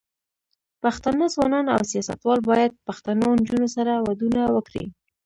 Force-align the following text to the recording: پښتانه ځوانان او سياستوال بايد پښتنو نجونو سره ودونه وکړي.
پښتانه 0.83 1.23
ځوانان 1.33 1.65
او 1.75 1.81
سياستوال 1.91 2.39
بايد 2.49 2.73
پښتنو 2.87 3.27
نجونو 3.39 3.67
سره 3.75 3.91
ودونه 4.07 4.41
وکړي. 4.55 4.85